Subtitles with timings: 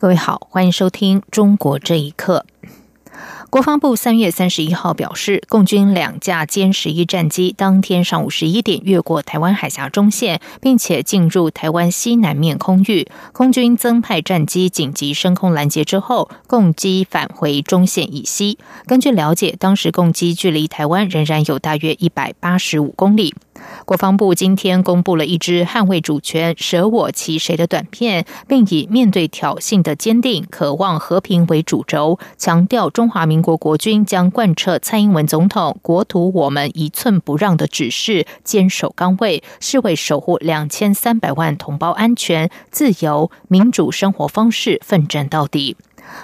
[0.00, 2.46] 各位好，欢迎收听《中国这一刻》。
[3.50, 13.06] 国防部三月三十一号表示，共军两架歼十一战机当天上午十一点越过台湾海峡中线，并且进入台湾西南面空域。
[13.34, 18.56] 空军增派战机紧急升空拦截之后，共机返回中线以西。
[18.86, 23.34] 根据了解，当时共机距离台湾仍然有大约一百八十五公里。
[23.84, 45.76] 国防部今天公布了一支捍卫主权、舍我其谁的短片，并以面对挑衅的坚定、渴望和平为主轴，强调中华民国国军将贯彻蔡英文总统“国土我们一寸不让”的指示，坚守岗位，是为守护两千三百万同胞安全、自由、民主生活方式奋战到底。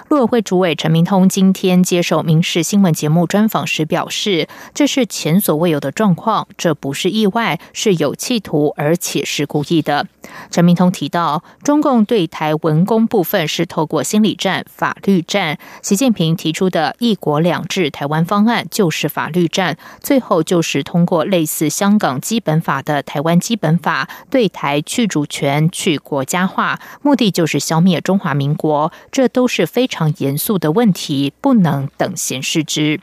[0.09, 10.07] 陆委会主委陈明通今天接受民事新闻节目专访时表示，这是前所未有的状况，这不是意外，是有企图，而且是故意的。
[10.51, 15.57] 陈明通提到，中共对台文攻部分是透过心理战、法律战。
[15.81, 28.91] 习近平提出的一国两制台湾方案就是法律战，最后就是通过类似香港基本法的台湾基本法，对台去主权、去国家化，目的就是消灭中华民国。
[29.11, 29.65] 这都是。
[29.77, 32.99] 非常严肃的问题，不能等闲视之。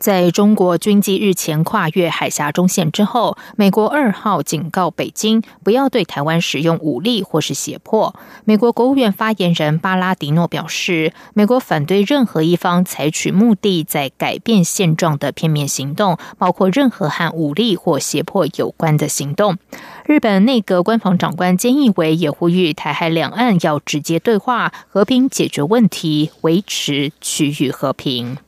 [0.00, 8.14] 在中国军机日前跨越海峡中线之后，美国二号警告北京不要对台湾使用武力或是胁迫。
[8.46, 19.58] 美国国务院发言人巴拉迪诺表示，美国反对任何一方采取目的在改变现状的片面行动，包括任何和武力或胁迫有关的行动。
[20.06, 28.38] 日本内阁官房长官菅义伟也呼吁台海两岸要直接对话，和平解决问题，维持区域和平。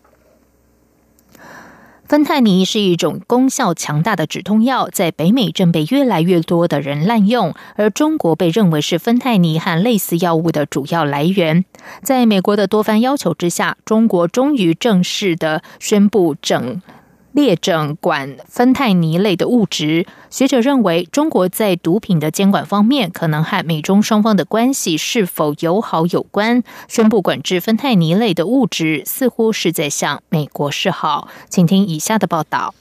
[2.13, 11.65] 芬太尼是一种功效强大的止痛药，在北美正被越来越多的人滥用，而中国被认为是芬太尼和类似药物的主要来源。
[12.03, 16.83] 在美国的多番要求之下，中国终于正式的宣布整。
[17.33, 26.63] 列整管芬太尼类的物质，学者认为，中国在毒品的监管方面，可能和美中双方的关系是否友好有关。
[26.89, 31.29] 宣布管制芬太尼类的物质，似乎是在向美国示好。
[31.49, 32.75] 请听以下的报道。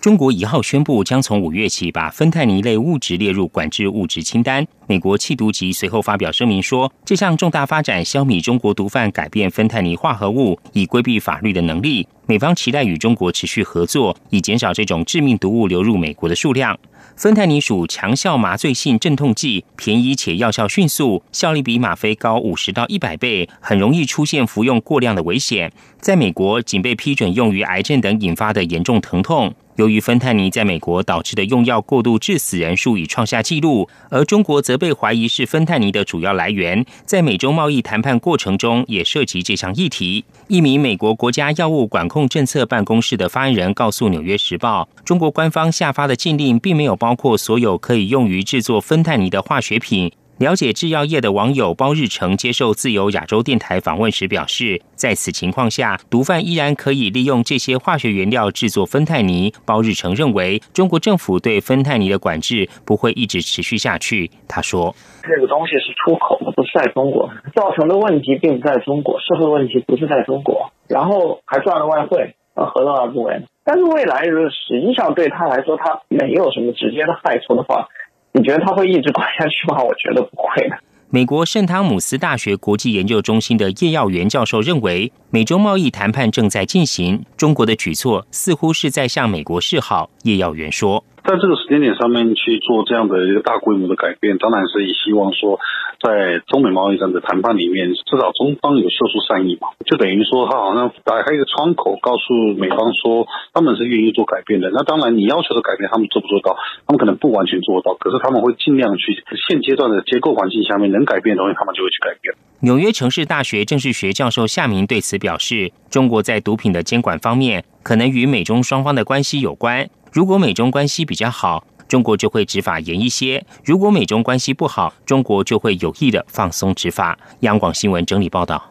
[0.00, 4.66] 中国一号宣布将从五月起把芬太尼类物质列入管制物质清单。
[4.86, 12.08] 美国气毒局随后发表声明说，这项重大发展消弭中国毒贩改变芬太尼化合物以规避法律的能力。
[12.24, 16.78] 美方期待与中国持续合作，以减少这种致命毒物流入美国的数量。
[17.16, 25.70] 芬太尼属强效麻醉性镇痛剂，便宜且药效迅速，效力比吗啡高五十到一百倍，很容易出现服用过量的危险。
[26.00, 29.54] 在美国，仅被批准用于癌症等引发的严重疼痛。
[29.80, 40.22] 由于芬太尼在美国导致的用药过度致死人数已创下纪录，而中国则被怀疑是芬太尼的主要来源，在美洲贸易谈判过程中也涉及这项议题。
[40.48, 50.12] 一名美国国家药物管控政策办公室的发言人告诉《纽约时报》，中国官方下发的禁令并没有包括所有可以用于制作芬太尼的化学品。
[50.40, 59.52] 了解制药业的网友包日成接受自由亚洲电台访问时表示，在此情况下，毒贩依然可以利用这些化学原料制作芬太尼。
[59.66, 64.30] 包日成认为，中国政府对芬太尼的管制不会一直持续下去。
[64.48, 64.96] 他说
[65.28, 73.42] ：“这个东西是出口的，不是在中国造成的问题，并不在中国，社会问题不是在中国，然后还赚了外汇，何乐而不为？
[73.62, 77.88] 但是未来，实际上对他来说，他没有什么直接的害处的话。”
[78.32, 79.82] 你觉得他会一直管下去吗？
[79.82, 80.76] 我觉得不会的。
[81.08, 90.08] 美国圣汤姆斯大学国际研究中心的叶耀元教授认为，美中贸易谈判正在进行，中国的举措似乎是在向美国示好。
[90.22, 91.04] 叶耀元说。
[91.30, 95.60] 在这个时间点上面去做这样的一个大规模的改变，当然是以希望说，
[96.02, 104.70] 在中美贸易战的谈判里面，至少中方有秀出善意嘛，就等于说他好像打开一个窗口，告诉美方说他们是愿意做改变的。
[104.74, 106.56] 那当然，你要求的改变，他们做不做到？
[106.88, 109.22] 他们可能不完全做到，可是他们会尽量去。
[109.48, 112.34] 现阶段的结构环境下面，能改变的东西，他们就会去改变。
[112.62, 119.88] 纽约城市大学政治学教授夏明对此表示，中国在毒品的监管方面，可能与美中双方的关系有关。
[120.12, 127.16] 如果美中关系比较好，中国就会执法严一些；如果美中关系不好，中国就会有意的放松执法。
[127.40, 128.62] 央广新闻整理报道。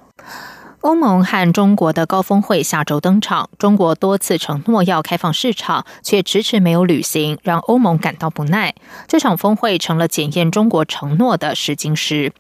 [0.82, 8.74] 欧盟和中国的高峰会下周登场，中国多次承诺要开放市场，却迟迟没有履行，让欧盟感到不耐。
[9.08, 12.32] 这场峰会成了检验中国承诺的试金石。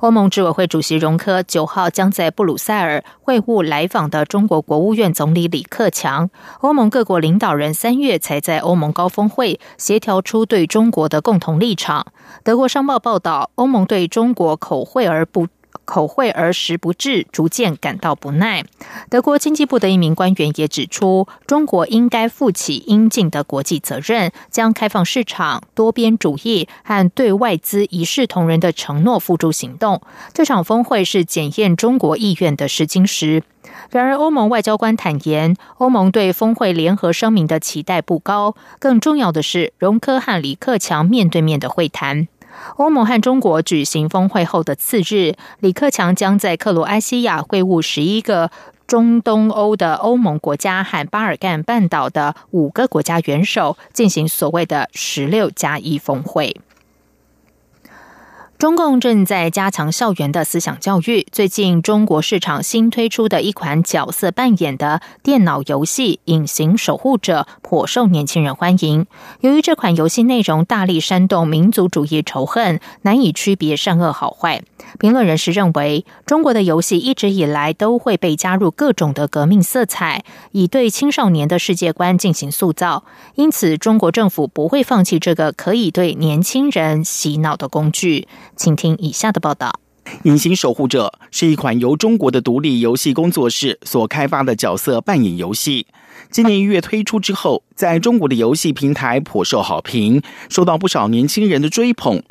[0.00, 6.30] 欧盟执委会主席容科九号将在布鲁塞尔会晤来访的中国国务院总理李克强。
[6.60, 12.06] 欧盟各国领导人三月才在欧盟高峰会协调出对中国的共同立场。
[12.42, 15.48] 德国商报报道，欧盟对中国口惠而不。
[15.86, 18.64] 口惠而实不至，逐渐感到不耐。
[19.08, 30.02] 德国经济部的一名官员也指出，中国应该负起应尽的国际责任，将开放市场、多边主义和对外资一视同仁的承诺付诸行动。
[30.34, 33.42] 这场峰会是检验中国意愿的试金石。
[33.90, 38.54] 然而，欧盟外交官坦言，欧盟对峰会联合声明的期待不高。
[38.78, 42.26] 更重要的是，容科和李克强面对面的会谈。
[42.76, 48.50] 欧盟和中国举行峰会后的次日，李克强将在克罗埃西亚会晤十一个
[48.86, 56.56] 中东欧的欧盟国家和巴尔干半岛的五个国家元首，进行所谓的“十六加一”峰会。
[58.58, 61.26] 中共正在加强校园的思想教育。
[61.30, 69.06] 最近，中国市场新推出的一款角色扮演的电脑游戏《隐形守护者》颇受年轻人欢迎。
[69.40, 74.62] 由于这款游戏内容大力煽动民族主义仇恨，难以区别善恶好坏。
[74.98, 83.04] 评论人士认为，中国的游戏一直以来都会被加入各种的革命色彩，以对青少年的世界观进行塑造。
[83.34, 88.26] 因此，中国政府不会放弃这个可以对年轻人洗脑的工具。
[88.56, 89.80] 请听以下的报道：
[90.24, 95.86] 《隐形守护者》是一款由中国的独立游戏工作室所开发的角色扮演游戏。
[96.30, 102.22] 今年一月推出之后，在中国的游戏平台颇受好评，受到不少年轻人的追捧。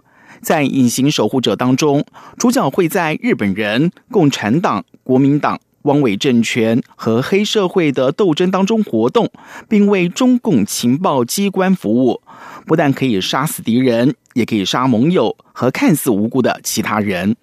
[0.41, 2.03] 在《隐形守护者》当中，
[2.37, 9.31] 主角会在日本人、共产党、国民党、汪伪政权和黑社会的斗争当中活动，
[9.67, 12.21] 并为中共情报机关服务。
[12.67, 17.35] 不但可以杀死敌人，也可以杀盟友和看似无辜的其他人。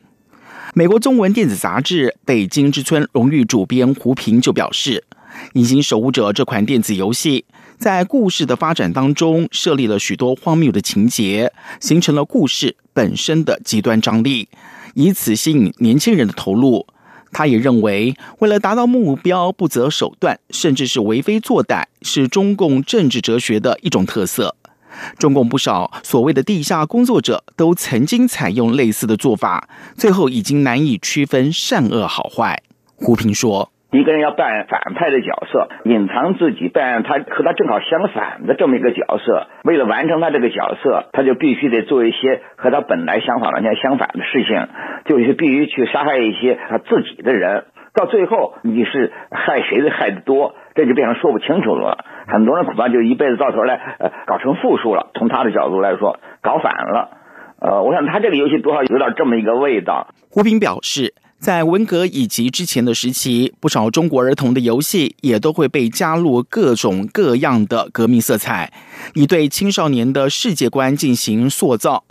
[0.75, 5.05] 美国中文电子杂志《北京之春》荣誉主编胡平就表示，
[5.53, 7.44] 《隐形守护者》这款电子游戏
[7.79, 14.49] 在故事的发展当中设立了许多荒谬的情节，形成了故事本身的极端张力，
[14.94, 16.87] 以此吸引年轻人的投入。
[17.32, 24.55] 他也认为，为了达到目标不择手段，甚至是为非作歹，是中共政治哲学的一种特色。
[25.19, 32.62] 中共不少所谓的地下工作者都曾经采用类似的做法，最后已经难以区分善恶好坏。
[32.96, 39.49] 胡平说：“一个人要扮演反派的角色，隐藏自己，扮演他和他正好相反的这么一个角色。
[39.65, 44.67] 为了完成他这个角色，他就必须得做一些和他本来想法完全相反的事情，
[45.05, 47.65] 就是必须去杀害一些他自己的人。
[47.94, 55.11] 到最后，你是害谁的害的多？”这就变成说不清楚了，很多人恐怕就一辈子到头来，呃，搞成负数了。
[55.12, 57.11] 从他的角度来说，搞反了。
[57.61, 60.09] 呃，我想他这个游戏多少有点这么一个味道。
[60.31, 61.12] 胡斌表示，
[61.43, 68.73] 在文革以及之前的时期，不少中国儿童的游戏也都会被加入各种各样的革命色彩，
[69.15, 72.05] 以对青少年的世界观进行塑造。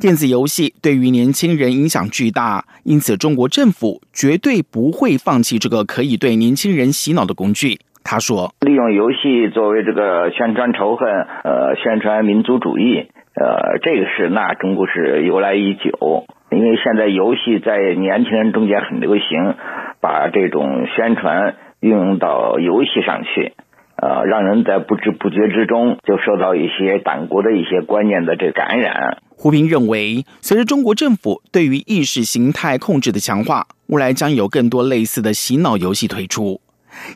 [0.00, 7.78] 电子游戏对于年轻人影响巨大，因此中国政府绝对不会放弃这个可以对年轻人洗脑的工具。
[8.02, 11.06] 他说：“利用游戏作为这个宣传仇恨，
[11.44, 16.24] 呃，宣传民族主义，呃，这个是那中国是由来已久。
[16.50, 19.54] 因为现在游戏在年轻人中间很流行，
[20.00, 23.54] 把这种宣传运用到游戏上去。”
[24.02, 29.18] 呃，让人在不知不觉之中就受到一些党国的一些观念的这感染。
[29.28, 36.60] 胡平认为，随着中国政府对于意识形态控制的强化，未来将有更多类似的洗脑游戏推出。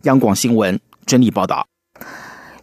[0.05, 1.67] 央广新闻整理报道。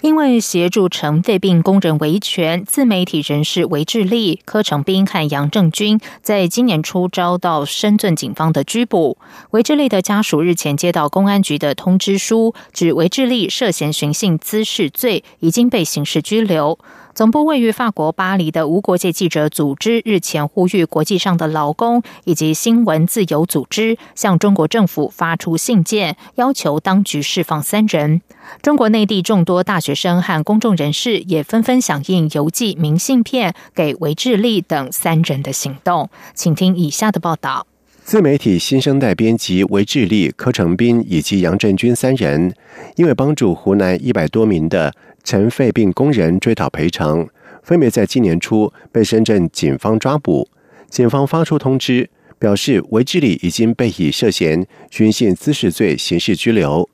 [0.03, 9.17] 因为协助尘肺病工人维权，自媒体人士韦志立、柯成斌和杨正军在今年初遭到深圳警方的拘捕。
[9.51, 16.77] 韦志立的家属日前接到公安局的通知书，指韦志立涉嫌寻衅滋事罪，已经被刑事拘留。
[17.15, 28.21] 总部位于法国巴黎的无国界记者组织日前呼吁国际上的劳工以及新闻自由组织向中国政府发出信件，要求当局释放三人。
[28.63, 36.09] 中国内地众多大学生和公众人士也纷纷响应邮寄明信片给韦志立等三人的行动。
[36.33, 37.67] 请听以下的报道：
[38.03, 42.55] 自媒体新生代编辑韦志立、柯成斌以及杨振军三人，
[42.95, 44.91] 因为帮助湖南一百多名的。
[45.23, 47.27] 尘肺病工人追讨赔偿，
[47.63, 50.47] 分别在今年初被深圳警方抓捕。
[50.89, 56.87] 警方发出通知，表示维智里已经被以涉嫌寻衅滋事罪刑事拘留。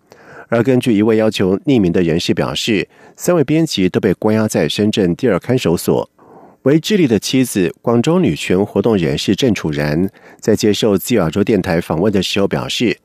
[0.48, 6.10] 而根据一位要求匿名的人士表示，三位编辑都被关押在深圳第二看守所。
[6.64, 10.10] 维智利的妻子、广州女权活动人士郑楚然
[10.40, 12.98] 在接受自由亚洲电台访问的时候表示，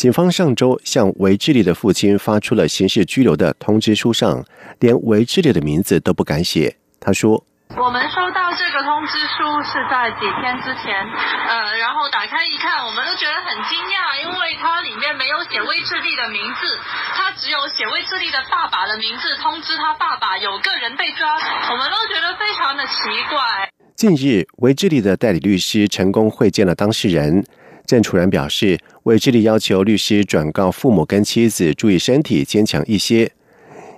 [0.00, 4.42] 警方上周向维智利的父亲发出了刑事拘留的通知书上，
[4.78, 6.74] 连维智利的名字都不敢写。
[6.98, 7.44] 他说。
[7.76, 16.64] 我们收到这个通知书是在几天之前，呃，然后打开一看，我们都觉得很惊讶，因为它里面没有写韦志利的名字，
[17.12, 21.28] 它只有写韦志利的爸爸的名字，通知他爸爸有个人被抓，
[21.70, 23.68] 我们都觉得非常的奇怪。
[23.94, 27.44] 近日，韦志利的代理律师成功会见了当事人
[27.90, 33.32] 郑楚然，表示魏志利要求律师转告父母跟妻子注意身体，坚强一些。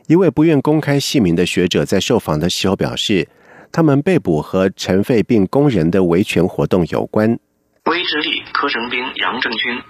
[0.06, 3.28] 一位不愿公开姓名的学者在受访的时候表示。
[3.74, 7.38] 他们被捕和尘肺病工人的维权活动有关。
[7.86, 9.80] 威志利、柯成兵、杨正军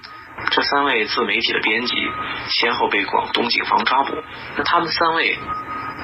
[0.52, 1.94] 这三位自媒体的编辑
[2.49, 4.14] 先后被广东警方抓捕。
[4.56, 5.37] 那他们三位。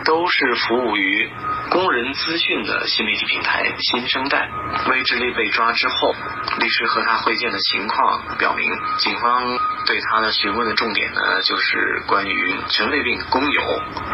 [0.05, 1.29] 都是服务于
[1.71, 4.49] 工人资讯的新媒体平台新生代。
[4.91, 6.15] 魏志利被抓之后，
[6.61, 13.63] 律师和他会见的情况表明，警方对他的询问的重点呢，就是关于尘肺病工友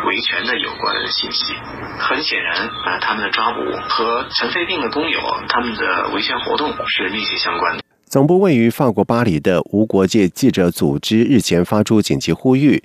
[0.06, 1.54] 维权的有关信息。
[1.98, 7.84] 很显然，啊，他们的抓捕和尘肺病的工友他们的维权活动是密切相关的。
[8.06, 12.82] 总部位于法国巴黎的无国界记者组织日前发出紧急呼吁。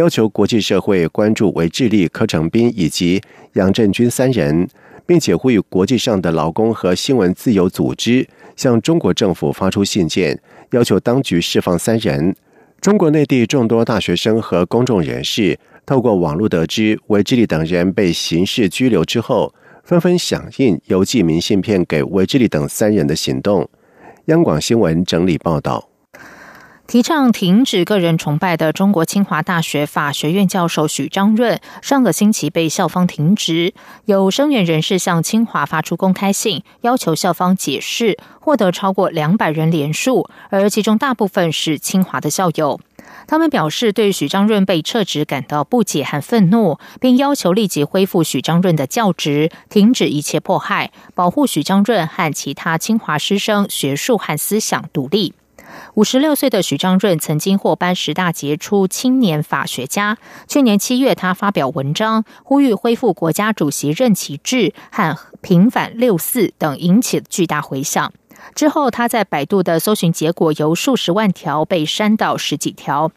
[0.00, 3.20] 要求国际社会关注韦智利、柯成斌以及
[3.52, 4.66] 杨振军三人，
[5.04, 8.26] 并且呼吁国际上的劳工和新闻自由组织
[8.56, 10.40] 向中国政府发出信件，
[10.70, 12.34] 要求当局释放三人。
[12.80, 19.52] 中国内地众多大学生和公众人士透过网络得知韦智利等人被刑事拘留之后，
[19.84, 23.68] 纷纷响应邮寄明信片给韦智利等三人的行动。
[24.28, 25.89] 央广新闻整理报道。
[26.90, 33.74] 提倡停止个人崇拜的中国清华大学法学院教授许章润，上个星期被校方停职。
[34.06, 42.80] 有声援人士向清华发出公开信，要求校方解释，获得超过两百人联署，而其中大部分是清华的校友。
[43.28, 55.34] 他们表示对许章润被撤职感到不解和愤怒，并要求立即恢复许章润的教职，停止一切迫害，保护许章润和其他清华师生学术和思想独立。
[55.94, 60.18] 五十六岁的许章润曾经获颁十大杰出青年法学家。
[60.46, 68.12] 去年七月，他发表文章呼吁恢复国家主席任期制和平反六四等，引起巨大回响。
[68.54, 73.12] 之后，他在百度的搜寻结果由数十万条被删到十几条。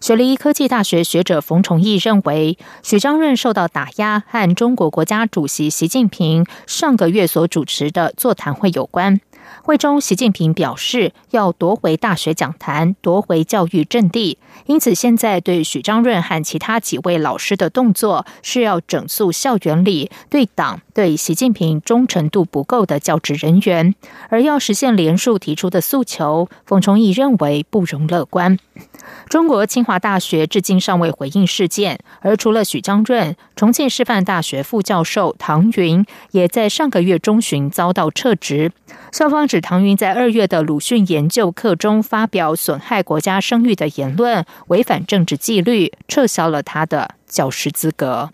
[0.00, 9.20] 雪梨科技大学学者冯崇义认为，许章润受到打压和中国国家主席习近平上个月所主持的座谈会有关。
[9.62, 14.38] 会中，习近平表示要夺回大学讲坛，夺回教育阵地。
[14.66, 23.94] 因此，现在对许章润和其他几位老师的动作，是要整肃校园里对党、对习近平忠诚度不够的教职人员，
[24.30, 26.48] 而要实现连署提出的诉求。
[26.66, 28.58] 冯崇义认为不容乐观。
[29.28, 38.72] 中国清华大学至今尚未回应事件，而除了许章润，重庆师范大学副教授唐云也在上个月中旬遭到撤职。
[39.12, 48.30] 校方指唐云在二月的鲁迅研究课中发表损害国家声誉的言论，违反政治纪律，撤销了他的教师资格。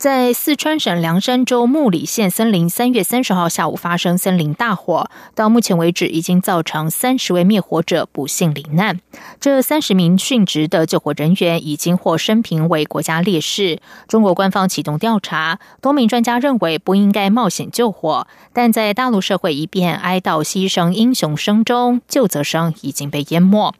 [0.00, 8.98] 在四川省凉山州木里县森林，三月三十号下午发生森林大火，到目前为止已经造成三十位灭火者不幸罹难。
[9.38, 13.78] 这三十名殉职的救火人员已经获生评为国家烈士。
[14.08, 23.74] 中国官方启动调查，多名专家认为不应该冒险救火，但在大陆社会一片哀悼牺牲英雄声中，救责声已经被淹没。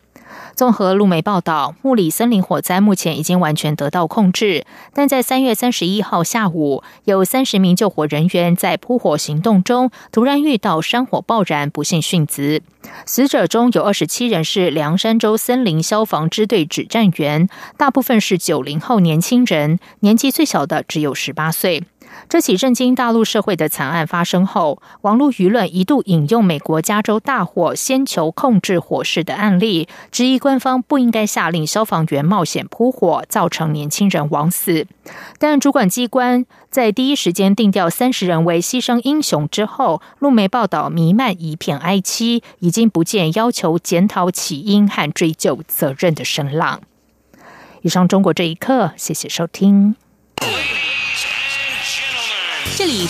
[0.55, 12.63] 综合路媒报道，木里森林火灾目前已经完全得到控制，但在三月三十一号下午，有三十名救火人员在扑火行动中突然遇到山火爆燃，不幸殉职。
[13.05, 21.85] 死者中有二十七人是凉山州森林消防支队指战员，大部分是九零后年轻人，年纪最小的只有十八岁。
[22.29, 34.87] 这起震惊大陆社会的惨案发生后，网络舆论一度引用美国加州大火先求控制火势的案例，质疑官方不应该下令消防员冒险扑火，造成年轻人枉死。
[35.39, 46.81] 但主管机关在第一时间定调三十人为牺牲英雄之后，路媒报道弥漫一片哀戚，已经不见要求检讨起因和追究责任的声浪。
[47.83, 49.97] 以上，中国这一刻，谢谢收听。
[52.77, 53.09] 这里。